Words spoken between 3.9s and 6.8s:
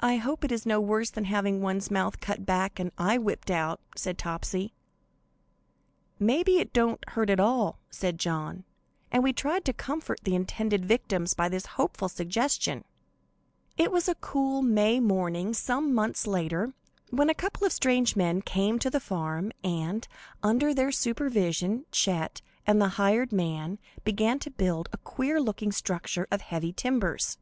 said Topsy. "May be it